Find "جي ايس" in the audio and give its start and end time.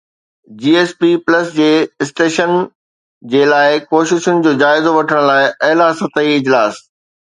0.61-0.91